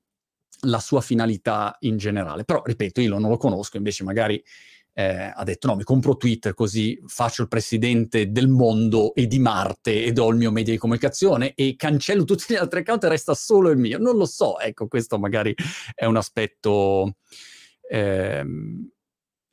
la 0.62 0.80
sua 0.80 1.02
finalità 1.02 1.76
in 1.82 1.98
generale. 1.98 2.44
Però, 2.44 2.62
ripeto, 2.64 3.02
io 3.02 3.18
non 3.18 3.30
lo 3.30 3.38
conosco, 3.38 3.78
invece 3.78 4.04
magari 4.04 4.42
eh, 4.94 5.32
ha 5.34 5.44
detto 5.44 5.68
no, 5.68 5.76
mi 5.76 5.84
compro 5.84 6.18
Twitter 6.18 6.54
così 6.54 7.00
faccio 7.06 7.44
il 7.44 7.48
presidente 7.48 8.32
del 8.32 8.50
mondo 8.50 9.14
e 9.14 9.28
di 9.28 9.40
Marte 9.40 10.04
ed 10.04 10.18
ho 10.18 10.30
il 10.30 10.36
mio 10.36 10.52
media 10.52 10.74
di 10.74 10.80
comunicazione 10.80 11.54
e 11.54 11.76
cancello 11.78 12.26
tutti 12.26 12.46
gli 12.50 12.58
altri 12.58 12.80
account 12.80 13.04
e 13.06 13.10
resta 13.10 13.34
solo 13.34 13.70
il 13.70 13.78
mio. 13.78 13.98
Non 14.00 14.18
lo 14.18 14.26
so, 14.26 14.60
ecco, 14.60 14.88
questo 14.88 15.20
magari 15.20 15.54
è 15.94 16.06
un 16.06 16.18
aspetto... 16.18 17.16
Ehm, 17.90 18.90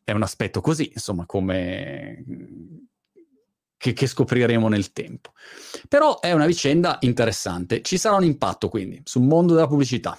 è 0.06 0.12
un 0.12 0.22
aspetto 0.22 0.60
così, 0.60 0.92
insomma, 0.94 1.26
come... 1.26 2.22
Che, 3.76 3.92
che, 3.92 4.06
scopriremo 4.06 4.68
nel 4.68 4.92
tempo. 4.92 5.32
Però 5.86 6.20
è 6.20 6.32
una 6.32 6.46
vicenda 6.46 6.96
interessante. 7.00 7.82
Ci 7.82 7.98
sarà 7.98 8.16
un 8.16 8.24
impatto 8.24 8.70
quindi 8.70 9.02
sul 9.04 9.22
mondo 9.22 9.52
della 9.52 9.66
pubblicità, 9.66 10.18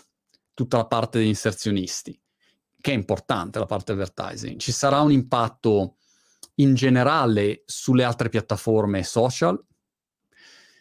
tutta 0.53 0.77
la 0.77 0.86
parte 0.86 1.17
degli 1.17 1.29
inserzionisti 1.29 2.20
che 2.79 2.91
è 2.91 2.96
importante 2.96 3.60
la 3.60 3.65
parte 3.65 3.94
advertising. 3.94 4.60
Ci 4.60 4.72
sarà 4.72 5.01
un 5.01 5.12
impatto 5.12 5.96
in 6.56 6.74
generale 6.75 7.63
sulle 7.65 8.03
altre 8.03 8.29
piattaforme 8.29 9.03
social, 9.03 9.62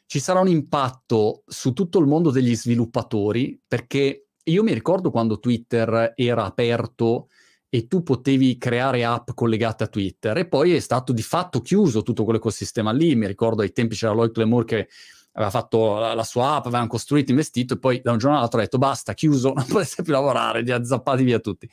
ci 0.06 0.20
sarà 0.20 0.40
un 0.40 0.48
impatto 0.48 1.42
su 1.46 1.72
tutto 1.72 1.98
il 1.98 2.06
mondo 2.06 2.30
degli 2.30 2.54
sviluppatori, 2.54 3.60
perché 3.66 4.28
io 4.42 4.62
mi 4.62 4.72
ricordo 4.72 5.10
quando 5.10 5.40
Twitter 5.40 6.12
era 6.14 6.44
aperto 6.44 7.28
e 7.68 7.86
tu 7.86 8.02
potevi 8.02 8.56
creare 8.58 9.04
app 9.04 9.30
collegate 9.34 9.84
a 9.84 9.88
Twitter 9.88 10.36
e 10.38 10.46
poi 10.46 10.74
è 10.74 10.80
stato 10.80 11.12
di 11.12 11.22
fatto 11.22 11.60
chiuso 11.60 12.02
tutto 12.02 12.24
quell'ecosistema 12.24 12.92
lì. 12.92 13.14
Mi 13.14 13.26
ricordo 13.26 13.62
ai 13.62 13.72
tempi 13.72 13.96
c'era 13.96 14.12
Lloyd 14.12 14.32
Clemore 14.32 14.64
che 14.64 14.88
aveva 15.32 15.50
fatto 15.50 15.98
la, 15.98 16.14
la, 16.14 16.24
sua 16.24 16.54
app, 16.54 16.66
avevano 16.66 16.86
costruito, 16.86 17.30
investito 17.30 17.74
e 17.74 17.78
poi 17.78 18.00
da 18.00 18.12
un 18.12 18.18
giorno 18.18 18.36
all'altro 18.36 18.58
ha 18.58 18.62
detto 18.62 18.78
basta, 18.78 19.14
chiuso, 19.14 19.52
non 19.54 19.66
potete 19.66 20.02
più 20.02 20.12
lavorare, 20.12 20.62
li 20.62 20.70
ha 20.70 20.82
zappati 20.84 21.24
via 21.24 21.38
tutti. 21.38 21.68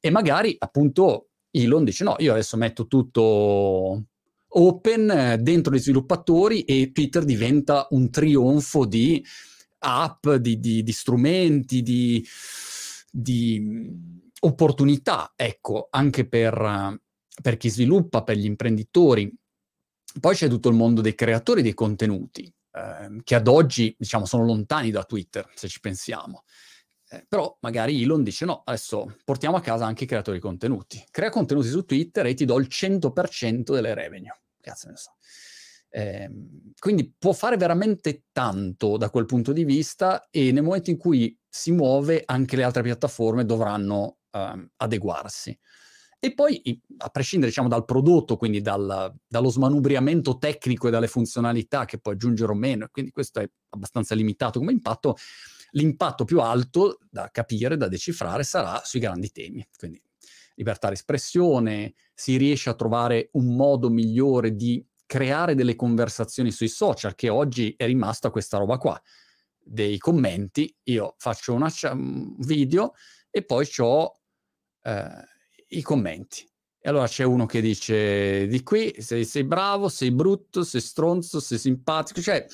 E 0.00 0.10
magari 0.10 0.54
appunto 0.58 1.28
Elon 1.50 1.84
dice 1.84 2.04
no, 2.04 2.14
io 2.18 2.32
adesso 2.32 2.56
metto 2.56 2.86
tutto 2.86 4.04
open 4.50 5.10
eh, 5.10 5.38
dentro 5.38 5.74
gli 5.74 5.78
sviluppatori 5.78 6.62
e 6.62 6.92
Twitter 6.92 7.24
diventa 7.24 7.86
un 7.90 8.10
trionfo 8.10 8.86
di 8.86 9.24
app, 9.80 10.28
di, 10.28 10.58
di, 10.58 10.82
di 10.82 10.92
strumenti, 10.92 11.82
di, 11.82 12.24
di, 13.10 14.17
opportunità, 14.40 15.32
ecco, 15.36 15.88
anche 15.90 16.26
per, 16.28 16.98
per 17.42 17.56
chi 17.56 17.68
sviluppa, 17.68 18.22
per 18.22 18.36
gli 18.36 18.46
imprenditori. 18.46 19.32
Poi 20.20 20.34
c'è 20.34 20.48
tutto 20.48 20.68
il 20.68 20.74
mondo 20.74 21.00
dei 21.00 21.14
creatori 21.14 21.62
dei 21.62 21.74
contenuti, 21.74 22.52
Ehm, 22.78 23.20
che 23.24 23.34
ad 23.34 23.48
oggi 23.48 23.94
diciamo 23.98 24.24
sono 24.24 24.44
lontani 24.44 24.90
da 24.90 25.04
Twitter, 25.04 25.50
se 25.54 25.68
ci 25.68 25.80
pensiamo. 25.80 26.44
Eh, 27.10 27.24
però 27.26 27.56
magari 27.60 28.02
Elon 28.02 28.22
dice 28.22 28.44
no, 28.44 28.62
adesso 28.64 29.16
portiamo 29.24 29.56
a 29.56 29.60
casa 29.60 29.86
anche 29.86 30.04
i 30.04 30.06
creatori 30.06 30.36
di 30.38 30.42
contenuti. 30.42 31.02
Crea 31.10 31.30
contenuti 31.30 31.68
su 31.68 31.84
Twitter 31.84 32.26
e 32.26 32.34
ti 32.34 32.44
do 32.44 32.58
il 32.58 32.68
100% 32.68 33.72
delle 33.72 33.94
revenue. 33.94 34.38
Cazzo 34.60 34.88
ne 34.88 34.96
so. 34.96 35.14
Eh, 35.90 36.30
quindi 36.78 37.14
può 37.18 37.32
fare 37.32 37.56
veramente 37.56 38.24
tanto 38.30 38.98
da 38.98 39.08
quel 39.08 39.24
punto 39.24 39.52
di 39.52 39.64
vista 39.64 40.28
e 40.30 40.52
nel 40.52 40.62
momento 40.62 40.90
in 40.90 40.98
cui 40.98 41.36
si 41.48 41.72
muove 41.72 42.22
anche 42.26 42.56
le 42.56 42.64
altre 42.64 42.82
piattaforme 42.82 43.46
dovranno 43.46 44.17
eh, 44.30 44.68
adeguarsi. 44.76 45.58
E 46.20 46.34
poi, 46.34 46.82
a 46.96 47.08
prescindere 47.10 47.50
diciamo, 47.50 47.68
dal 47.68 47.84
prodotto, 47.84 48.36
quindi 48.36 48.60
dal, 48.60 49.14
dallo 49.26 49.50
smanubriamento 49.50 50.38
tecnico 50.38 50.88
e 50.88 50.90
dalle 50.90 51.06
funzionalità 51.06 51.84
che 51.84 51.98
può 51.98 52.10
aggiungere 52.10 52.50
o 52.50 52.56
meno, 52.56 52.88
quindi 52.90 53.12
questo 53.12 53.38
è 53.38 53.48
abbastanza 53.70 54.16
limitato 54.16 54.58
come 54.58 54.72
impatto, 54.72 55.16
l'impatto 55.72 56.24
più 56.24 56.40
alto 56.40 56.98
da 57.08 57.28
capire, 57.30 57.76
da 57.76 57.86
decifrare, 57.86 58.42
sarà 58.42 58.80
sui 58.84 58.98
grandi 58.98 59.30
temi. 59.30 59.64
Quindi 59.76 60.02
libertà 60.56 60.88
di 60.88 60.94
espressione, 60.94 61.94
si 62.12 62.36
riesce 62.36 62.68
a 62.68 62.74
trovare 62.74 63.28
un 63.34 63.54
modo 63.54 63.88
migliore 63.88 64.56
di 64.56 64.84
creare 65.06 65.54
delle 65.54 65.76
conversazioni 65.76 66.50
sui 66.50 66.68
social, 66.68 67.14
che 67.14 67.28
oggi 67.28 67.74
è 67.76 67.86
rimasta 67.86 68.30
questa 68.30 68.58
roba 68.58 68.76
qua, 68.76 69.00
dei 69.68 69.98
commenti, 69.98 70.74
io 70.84 71.14
faccio 71.18 71.54
una, 71.54 71.70
un 71.92 72.34
video 72.38 72.94
e 73.30 73.44
poi 73.44 73.68
ho... 73.78 74.18
Eh, 74.82 75.36
i 75.68 75.82
commenti. 75.82 76.48
E 76.80 76.88
allora 76.88 77.06
c'è 77.08 77.24
uno 77.24 77.44
che 77.44 77.60
dice 77.60 78.46
di 78.46 78.62
qui 78.62 78.94
sei, 78.98 79.24
sei, 79.24 79.44
bravo, 79.44 79.88
sei 79.88 80.12
brutto, 80.12 80.62
sei 80.62 80.80
stronzo, 80.80 81.40
sei 81.40 81.58
simpatico. 81.58 82.20
Cioè, 82.20 82.46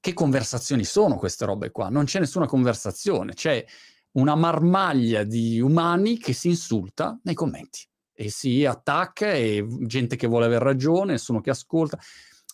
che 0.00 0.12
conversazioni 0.12 0.84
sono 0.84 1.16
queste 1.16 1.44
robe 1.44 1.70
qua? 1.70 1.88
Non 1.88 2.04
c'è 2.04 2.18
nessuna 2.18 2.46
conversazione, 2.46 3.34
c'è 3.34 3.64
una 4.12 4.34
marmaglia 4.34 5.22
di 5.22 5.60
umani 5.60 6.18
che 6.18 6.32
si 6.32 6.48
insulta 6.48 7.18
nei 7.22 7.34
commenti 7.34 7.86
e 8.12 8.30
si 8.30 8.64
attacca 8.64 9.32
e 9.32 9.64
gente 9.82 10.16
che 10.16 10.26
vuole 10.26 10.46
aver 10.46 10.60
ragione, 10.60 11.12
nessuno 11.12 11.40
che 11.40 11.50
ascolta. 11.50 11.98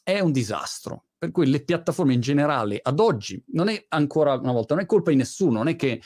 È 0.03 0.21
un 0.21 0.31
disastro. 0.31 1.07
Per 1.17 1.31
cui 1.31 1.49
le 1.49 1.65
piattaforme 1.65 2.13
in 2.13 2.21
generale, 2.21 2.79
ad 2.83 3.01
oggi, 3.01 3.43
non 3.53 3.69
è 3.69 3.83
ancora 3.89 4.35
una 4.35 4.53
volta, 4.53 4.75
non 4.75 4.83
è 4.83 4.87
colpa 4.87 5.11
di 5.11 5.17
nessuno, 5.17 5.57
non 5.57 5.69
è 5.69 5.77
che 5.77 6.03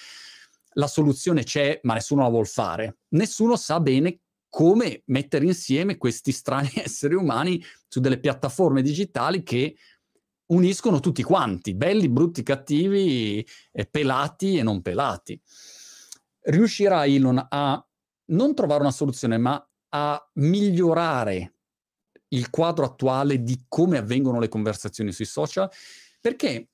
la 0.78 0.86
soluzione 0.86 1.42
c'è, 1.42 1.80
ma 1.82 1.94
nessuno 1.94 2.22
la 2.22 2.28
vuol 2.28 2.46
fare. 2.46 2.98
Nessuno 3.08 3.56
sa 3.56 3.80
bene 3.80 4.20
come 4.48 5.02
mettere 5.06 5.44
insieme 5.44 5.98
questi 5.98 6.32
strani 6.32 6.70
esseri 6.76 7.14
umani 7.14 7.62
su 7.86 8.00
delle 8.00 8.18
piattaforme 8.18 8.80
digitali 8.80 9.42
che 9.42 9.76
uniscono 10.46 11.00
tutti 11.00 11.22
quanti, 11.22 11.74
belli, 11.74 12.08
brutti, 12.08 12.42
cattivi, 12.42 13.46
pelati 13.90 14.56
e 14.56 14.62
non 14.62 14.80
pelati. 14.80 15.38
Riuscirà 16.42 17.04
Elon 17.04 17.44
a 17.50 17.86
non 18.26 18.54
trovare 18.54 18.80
una 18.80 18.90
soluzione, 18.90 19.36
ma 19.36 19.62
a 19.90 20.30
migliorare 20.34 21.54
il 22.28 22.50
quadro 22.50 22.84
attuale 22.84 23.42
di 23.42 23.64
come 23.68 23.98
avvengono 23.98 24.38
le 24.38 24.48
conversazioni 24.48 25.12
sui 25.12 25.24
social? 25.24 25.68
Perché 26.20 26.68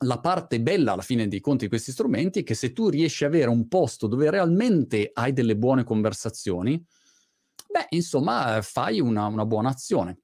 la 0.00 0.20
parte 0.20 0.60
bella 0.60 0.92
alla 0.92 1.02
fine 1.02 1.28
dei 1.28 1.40
conti 1.40 1.64
di 1.64 1.70
questi 1.70 1.92
strumenti 1.92 2.40
è 2.40 2.42
che 2.42 2.54
se 2.54 2.72
tu 2.72 2.88
riesci 2.88 3.24
ad 3.24 3.32
avere 3.32 3.48
un 3.48 3.66
posto 3.68 4.06
dove 4.06 4.30
realmente 4.30 5.10
hai 5.12 5.32
delle 5.32 5.56
buone 5.56 5.84
conversazioni, 5.84 6.84
beh, 7.68 7.86
insomma, 7.90 8.60
fai 8.62 9.00
una, 9.00 9.26
una 9.26 9.46
buona 9.46 9.70
azione. 9.70 10.20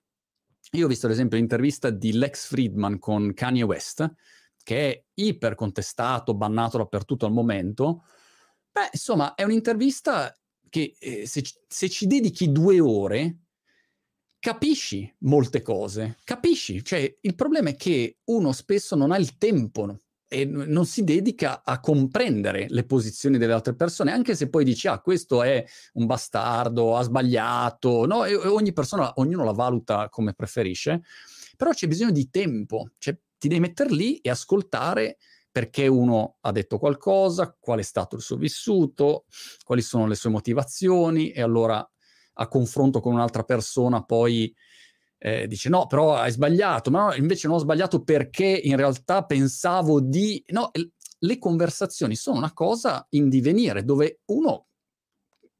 io 0.72 0.86
ho 0.86 0.88
visto 0.88 1.06
ad 1.06 1.12
esempio 1.12 1.38
l'intervista 1.38 1.90
di 1.90 2.12
Lex 2.12 2.46
Friedman 2.46 2.98
con 2.98 3.32
Kanye 3.32 3.62
West, 3.62 4.12
che 4.62 4.90
è 4.90 5.04
iper 5.14 5.54
contestato, 5.54 6.34
bannato 6.34 6.78
dappertutto 6.78 7.26
al 7.26 7.32
momento. 7.32 8.04
Beh, 8.70 8.90
insomma, 8.92 9.34
è 9.34 9.42
un'intervista 9.42 10.34
che 10.68 10.96
eh, 10.98 11.26
se, 11.26 11.42
se 11.66 11.88
ci 11.88 12.06
dedichi 12.06 12.50
due 12.52 12.80
ore, 12.80 13.41
capisci 14.42 15.08
molte 15.20 15.62
cose, 15.62 16.18
capisci. 16.24 16.82
Cioè, 16.84 17.18
il 17.20 17.34
problema 17.36 17.68
è 17.68 17.76
che 17.76 18.18
uno 18.24 18.50
spesso 18.50 18.96
non 18.96 19.12
ha 19.12 19.16
il 19.16 19.38
tempo 19.38 20.00
e 20.26 20.44
non 20.44 20.84
si 20.84 21.04
dedica 21.04 21.62
a 21.62 21.78
comprendere 21.78 22.66
le 22.68 22.84
posizioni 22.84 23.38
delle 23.38 23.52
altre 23.52 23.76
persone, 23.76 24.10
anche 24.10 24.34
se 24.34 24.48
poi 24.48 24.64
dici, 24.64 24.88
ah, 24.88 24.98
questo 24.98 25.44
è 25.44 25.64
un 25.92 26.06
bastardo, 26.06 26.96
ha 26.96 27.02
sbagliato, 27.02 28.04
no? 28.04 28.24
E 28.24 28.34
ogni 28.34 28.72
persona, 28.72 29.12
ognuno 29.16 29.44
la 29.44 29.52
valuta 29.52 30.08
come 30.08 30.34
preferisce, 30.34 31.02
però 31.56 31.70
c'è 31.70 31.86
bisogno 31.86 32.10
di 32.10 32.28
tempo, 32.28 32.88
cioè 32.98 33.16
ti 33.38 33.46
devi 33.46 33.60
mettere 33.60 33.94
lì 33.94 34.16
e 34.16 34.30
ascoltare 34.30 35.18
perché 35.52 35.86
uno 35.86 36.38
ha 36.40 36.50
detto 36.50 36.78
qualcosa, 36.78 37.56
qual 37.60 37.78
è 37.78 37.82
stato 37.82 38.16
il 38.16 38.22
suo 38.22 38.36
vissuto, 38.36 39.26
quali 39.64 39.82
sono 39.82 40.08
le 40.08 40.16
sue 40.16 40.30
motivazioni 40.30 41.30
e 41.30 41.42
allora 41.42 41.88
a 42.34 42.48
confronto 42.48 43.00
con 43.00 43.12
un'altra 43.12 43.42
persona 43.42 44.02
poi 44.02 44.54
eh, 45.18 45.46
dice 45.46 45.68
no, 45.68 45.86
però 45.86 46.16
hai 46.16 46.32
sbagliato, 46.32 46.90
ma 46.90 47.06
no, 47.06 47.14
invece 47.14 47.46
non 47.46 47.56
ho 47.56 47.60
sbagliato 47.60 48.02
perché 48.02 48.44
in 48.44 48.76
realtà 48.76 49.24
pensavo 49.24 50.00
di... 50.00 50.42
No, 50.48 50.70
le 51.24 51.38
conversazioni 51.38 52.16
sono 52.16 52.38
una 52.38 52.52
cosa 52.52 53.06
in 53.10 53.28
divenire 53.28 53.84
dove 53.84 54.22
uno 54.26 54.66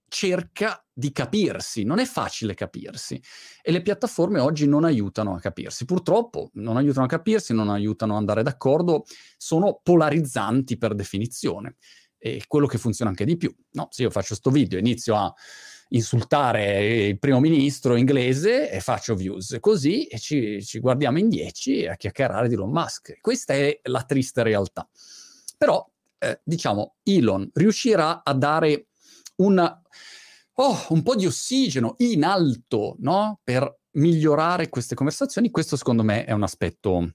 cerca 0.09 0.85
di 0.93 1.11
capirsi, 1.13 1.85
non 1.85 1.99
è 1.99 2.05
facile 2.05 2.55
capirsi 2.55 3.21
e 3.63 3.73
le 3.73 3.81
piattaforme 3.81 4.41
oggi 4.41 4.67
non 4.67 4.85
aiutano 4.85 5.35
a 5.35 5.41
capirsi, 5.41 5.85
purtroppo 5.85 6.51
non 6.55 6.77
aiutano 6.77 7.07
a 7.07 7.09
capirsi, 7.09 7.55
non 7.55 7.71
aiutano 7.71 8.13
ad 8.13 8.19
andare 8.19 8.43
d'accordo, 8.43 9.05
sono 9.39 9.81
polarizzanti 9.83 10.77
per 10.77 10.95
definizione 10.95 11.77
e 12.19 12.43
quello 12.47 12.67
che 12.67 12.79
funziona 12.79 13.11
anche 13.11 13.25
di 13.25 13.37
più. 13.37 13.55
No, 13.71 13.87
se 13.91 14.03
io 14.03 14.11
faccio 14.11 14.29
questo 14.29 14.51
video, 14.51 14.79
inizio 14.79 15.17
a 15.17 15.33
insultare 15.95 17.07
il 17.07 17.19
primo 17.19 17.41
ministro 17.41 17.97
inglese 17.97 18.71
e 18.71 18.81
faccio 18.81 19.15
views. 19.15 19.57
Così 19.61 20.05
e 20.05 20.19
ci, 20.19 20.63
ci 20.65 20.79
guardiamo 20.79 21.19
in 21.19 21.29
dieci 21.29 21.87
a 21.87 21.97
chiacchierare 21.97 22.49
di 22.49 22.55
Elon 22.55 22.71
Musk. 22.71 23.19
Questa 23.21 23.55
è 23.55 23.81
la 23.85 24.03
triste 24.03 24.43
realtà. 24.43 24.89
Però, 25.57 25.89
eh, 26.19 26.41
diciamo, 26.45 26.97
Elon 27.03 27.49
riuscirà 27.55 28.23
a 28.23 28.35
dare 28.35 28.89
una, 29.37 29.81
oh, 30.55 30.87
un 30.91 31.03
po' 31.03 31.15
di 31.15 31.27
ossigeno 31.27 31.95
in 31.99 32.25
alto, 32.25 32.97
no? 32.99 33.41
Per 33.43 33.81
migliorare 33.93 34.69
queste 34.69 34.95
conversazioni. 34.95 35.51
Questo, 35.51 35.77
secondo 35.77 36.03
me, 36.03 36.25
è 36.25 36.33
un 36.33 36.43
aspetto 36.43 37.13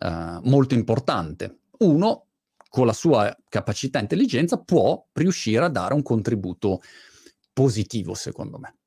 Uh, 0.00 0.40
molto 0.48 0.72
importante. 0.72 1.64
Uno, 1.80 2.28
con 2.70 2.86
la 2.86 2.94
sua 2.94 3.36
capacità 3.50 3.98
e 3.98 4.02
intelligenza, 4.02 4.56
può 4.56 5.06
riuscire 5.12 5.62
a 5.62 5.68
dare 5.68 5.92
un 5.92 6.00
contributo 6.00 6.80
positivo, 7.52 8.14
secondo 8.14 8.58
me. 8.58 8.78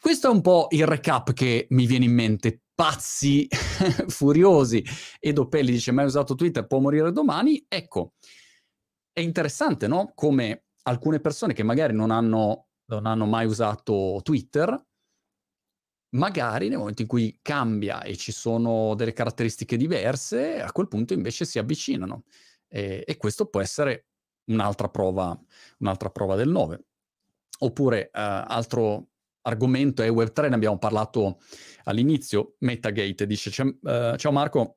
Questo 0.00 0.28
è 0.28 0.30
un 0.30 0.40
po' 0.40 0.68
il 0.70 0.86
recap 0.86 1.32
che 1.32 1.66
mi 1.70 1.86
viene 1.86 2.06
in 2.06 2.14
mente. 2.14 2.62
Pazzi, 2.74 3.46
furiosi. 4.08 4.82
E 5.18 5.32
Dopelli 5.32 5.72
dice, 5.72 5.92
mai 5.92 6.06
usato 6.06 6.34
Twitter, 6.34 6.66
può 6.66 6.78
morire 6.78 7.12
domani. 7.12 7.62
Ecco, 7.68 8.14
è 9.12 9.20
interessante, 9.20 9.86
no? 9.86 10.12
Come 10.14 10.64
alcune 10.84 11.20
persone 11.20 11.52
che 11.52 11.62
magari 11.62 11.92
non 11.94 12.10
hanno, 12.10 12.68
non 12.86 13.04
hanno 13.04 13.26
mai 13.26 13.44
usato 13.44 14.20
Twitter, 14.22 14.82
magari 16.16 16.68
nel 16.68 16.78
momento 16.78 17.02
in 17.02 17.08
cui 17.08 17.38
cambia 17.42 18.02
e 18.02 18.16
ci 18.16 18.32
sono 18.32 18.94
delle 18.94 19.12
caratteristiche 19.12 19.76
diverse, 19.76 20.60
a 20.60 20.72
quel 20.72 20.88
punto 20.88 21.12
invece 21.12 21.44
si 21.44 21.58
avvicinano. 21.58 22.24
E, 22.68 23.04
e 23.06 23.16
questo 23.16 23.46
può 23.46 23.60
essere 23.60 24.06
un'altra 24.46 24.88
prova, 24.88 25.38
un'altra 25.78 26.10
prova 26.10 26.36
del 26.36 26.48
9. 26.48 26.84
Oppure 27.62 28.06
uh, 28.06 28.08
altro 28.12 29.08
argomento 29.42 30.02
è 30.02 30.10
Web3, 30.10 30.48
ne 30.48 30.54
abbiamo 30.54 30.78
parlato 30.78 31.40
all'inizio, 31.84 32.56
Metagate 32.58 33.26
dice 33.26 33.62
uh, 33.62 34.16
ciao 34.16 34.32
Marco, 34.32 34.76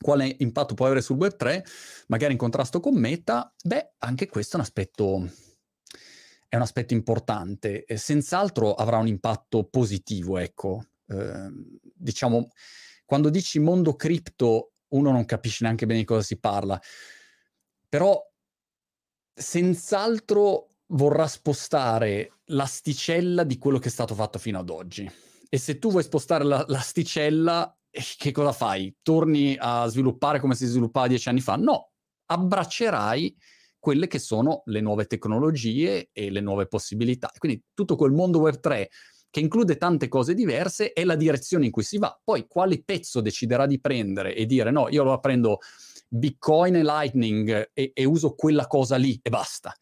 quale 0.00 0.34
impatto 0.38 0.74
può 0.74 0.86
avere 0.86 1.00
sul 1.00 1.16
Web3, 1.16 1.62
magari 2.08 2.32
in 2.32 2.38
contrasto 2.38 2.80
con 2.80 2.94
Meta? 2.94 3.52
Beh, 3.64 3.94
anche 3.98 4.28
questo 4.28 4.56
è 4.56 4.58
un 4.58 4.64
aspetto, 4.64 5.30
è 6.48 6.56
un 6.56 6.62
aspetto 6.62 6.92
importante, 6.92 7.84
e 7.84 7.96
senz'altro 7.96 8.74
avrà 8.74 8.98
un 8.98 9.06
impatto 9.06 9.64
positivo, 9.64 10.36
ecco. 10.38 10.84
Eh, 11.06 11.50
diciamo, 11.94 12.48
quando 13.04 13.30
dici 13.30 13.58
mondo 13.58 13.96
cripto, 13.96 14.72
uno 14.88 15.10
non 15.10 15.24
capisce 15.24 15.64
neanche 15.64 15.86
bene 15.86 16.00
di 16.00 16.04
cosa 16.04 16.22
si 16.22 16.38
parla, 16.38 16.80
però 17.88 18.20
senz'altro 19.32 20.73
vorrà 20.94 21.26
spostare 21.26 22.40
l'asticella 22.46 23.44
di 23.44 23.58
quello 23.58 23.78
che 23.78 23.88
è 23.88 23.92
stato 23.92 24.14
fatto 24.14 24.38
fino 24.38 24.58
ad 24.58 24.70
oggi. 24.70 25.10
E 25.48 25.58
se 25.58 25.78
tu 25.78 25.90
vuoi 25.90 26.02
spostare 26.02 26.44
la, 26.44 26.64
l'asticella, 26.68 27.76
eh, 27.90 28.02
che 28.16 28.32
cosa 28.32 28.52
fai? 28.52 28.94
Torni 29.02 29.56
a 29.58 29.86
sviluppare 29.86 30.40
come 30.40 30.54
si 30.54 30.66
sviluppava 30.66 31.06
dieci 31.06 31.28
anni 31.28 31.40
fa? 31.40 31.56
No, 31.56 31.92
abbraccerai 32.26 33.36
quelle 33.78 34.06
che 34.06 34.18
sono 34.18 34.62
le 34.66 34.80
nuove 34.80 35.06
tecnologie 35.06 36.08
e 36.12 36.30
le 36.30 36.40
nuove 36.40 36.66
possibilità. 36.66 37.30
Quindi 37.36 37.62
tutto 37.74 37.96
quel 37.96 38.12
mondo 38.12 38.40
Web 38.40 38.58
3 38.60 38.88
che 39.30 39.40
include 39.40 39.76
tante 39.76 40.06
cose 40.06 40.32
diverse 40.32 40.92
è 40.92 41.04
la 41.04 41.16
direzione 41.16 41.66
in 41.66 41.70
cui 41.72 41.82
si 41.82 41.98
va. 41.98 42.18
Poi 42.22 42.46
quale 42.46 42.82
pezzo 42.82 43.20
deciderà 43.20 43.66
di 43.66 43.80
prendere 43.80 44.34
e 44.34 44.46
dire 44.46 44.70
no, 44.70 44.88
io 44.88 45.02
lo 45.02 45.18
prendo 45.18 45.58
Bitcoin 46.08 46.76
e 46.76 46.82
Lightning 46.82 47.70
e, 47.72 47.90
e 47.92 48.04
uso 48.04 48.34
quella 48.34 48.68
cosa 48.68 48.96
lì 48.96 49.18
e 49.20 49.28
basta 49.30 49.74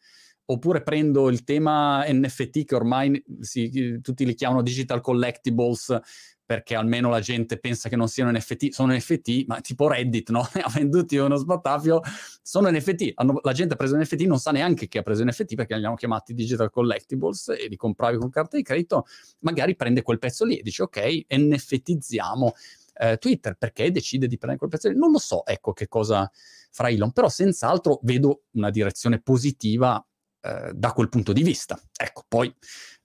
oppure 0.45 0.83
prendo 0.83 1.29
il 1.29 1.43
tema 1.43 2.03
NFT 2.07 2.65
che 2.65 2.75
ormai 2.75 3.23
si, 3.39 3.99
tutti 4.01 4.25
li 4.25 4.33
chiamano 4.33 4.61
digital 4.61 5.01
collectibles 5.01 5.99
perché 6.45 6.75
almeno 6.75 7.09
la 7.09 7.21
gente 7.21 7.57
pensa 7.57 7.87
che 7.87 7.95
non 7.95 8.09
siano 8.09 8.31
NFT, 8.31 8.69
sono 8.69 8.93
NFT, 8.93 9.45
ma 9.47 9.61
tipo 9.61 9.87
Reddit, 9.87 10.29
no? 10.29 10.41
ha 10.61 10.69
venduti 10.73 11.15
uno 11.17 11.35
sbattafio, 11.37 12.01
sono 12.41 12.69
NFT, 12.69 13.13
Hanno, 13.15 13.39
la 13.41 13.53
gente 13.53 13.73
ha 13.73 13.77
preso 13.77 13.97
NFT, 13.97 14.21
non 14.23 14.39
sa 14.39 14.51
neanche 14.51 14.87
che 14.87 14.99
ha 14.99 15.01
preso 15.01 15.23
NFT 15.23 15.55
perché 15.55 15.77
li 15.77 15.85
hanno 15.85 15.95
chiamati 15.95 16.33
digital 16.33 16.69
collectibles 16.69 17.47
e 17.49 17.67
li 17.67 17.75
compravi 17.75 18.17
con 18.17 18.29
carta 18.29 18.57
di 18.57 18.63
credito, 18.63 19.05
magari 19.39 19.75
prende 19.75 20.01
quel 20.01 20.19
pezzo 20.19 20.45
lì 20.45 20.57
e 20.57 20.61
dice 20.61 20.83
ok, 20.83 21.25
NFTizziamo 21.33 22.53
eh, 22.95 23.17
Twitter, 23.17 23.55
perché 23.55 23.89
decide 23.89 24.27
di 24.27 24.37
prendere 24.37 24.59
quel 24.59 24.69
pezzo 24.69 24.89
lì? 24.89 24.97
Non 24.97 25.11
lo 25.11 25.19
so, 25.19 25.45
ecco 25.45 25.71
che 25.71 25.87
cosa 25.87 26.29
farà 26.71 26.89
Elon, 26.89 27.13
però 27.13 27.29
senz'altro 27.29 27.99
vedo 28.03 28.43
una 28.51 28.69
direzione 28.69 29.21
positiva 29.21 30.05
eh, 30.43 30.71
da 30.73 30.91
quel 30.91 31.09
punto 31.09 31.31
di 31.31 31.41
vista. 31.41 31.79
Ecco, 31.95 32.23
poi 32.27 32.53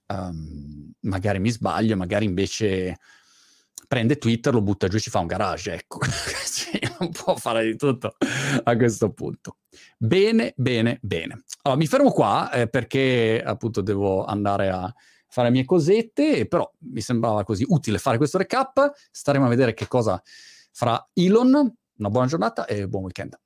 um, 0.07 0.91
magari 1.01 1.39
mi 1.39 1.49
sbaglio, 1.49 1.95
magari 1.95 2.25
invece 2.25 2.97
prende 3.87 4.17
Twitter, 4.17 4.53
lo 4.53 4.61
butta 4.61 4.87
giù 4.87 4.97
e 4.97 4.99
ci 4.99 5.09
fa 5.09 5.19
un 5.19 5.27
garage, 5.27 5.73
ecco. 5.73 5.99
non 6.99 7.11
può 7.11 7.35
fare 7.35 7.63
di 7.63 7.77
tutto 7.77 8.15
a 8.63 8.75
questo 8.75 9.11
punto. 9.13 9.57
Bene, 9.97 10.53
bene, 10.57 10.99
bene. 11.01 11.43
Allora, 11.61 11.79
mi 11.79 11.87
fermo 11.87 12.11
qua 12.11 12.51
eh, 12.51 12.67
perché 12.67 13.41
appunto 13.43 13.81
devo 13.81 14.25
andare 14.25 14.69
a 14.69 14.93
fare 15.27 15.47
le 15.47 15.53
mie 15.53 15.65
cosette, 15.65 16.45
però 16.47 16.69
mi 16.79 17.01
sembrava 17.01 17.43
così 17.43 17.63
utile 17.67 17.99
fare 17.99 18.17
questo 18.17 18.37
recap. 18.37 18.91
Staremo 19.11 19.45
a 19.45 19.49
vedere 19.49 19.73
che 19.73 19.87
cosa 19.87 20.21
farà 20.71 21.09
Elon. 21.13 21.73
Una 21.99 22.09
buona 22.09 22.27
giornata 22.27 22.65
e 22.65 22.87
buon 22.87 23.03
weekend. 23.03 23.39